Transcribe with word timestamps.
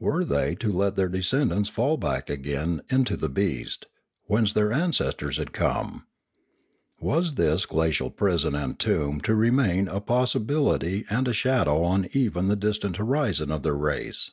Were 0.00 0.24
they 0.24 0.54
to 0.54 0.72
let 0.72 0.96
their 0.96 1.10
descendants 1.10 1.68
fall 1.68 1.98
back 1.98 2.30
again 2.30 2.80
into 2.88 3.14
the 3.14 3.28
beast, 3.28 3.84
whence 4.24 4.54
their 4.54 4.72
ancestors 4.72 5.36
had 5.36 5.52
come? 5.52 6.06
Was 6.98 7.34
this 7.34 7.66
glacial 7.66 8.08
prison 8.08 8.54
and 8.54 8.78
tomb 8.78 9.20
to 9.20 9.34
remain 9.34 9.86
a 9.86 10.00
possibility 10.00 11.04
and 11.10 11.28
a 11.28 11.34
shadow 11.34 11.82
on 11.82 12.08
even 12.14 12.48
the 12.48 12.56
dis 12.56 12.78
tant 12.78 12.96
horizon 12.96 13.50
of 13.52 13.64
their 13.64 13.76
race 13.76 14.30